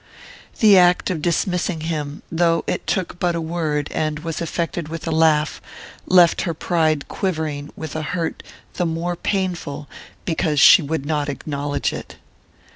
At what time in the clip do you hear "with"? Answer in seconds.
4.89-5.05, 7.75-7.95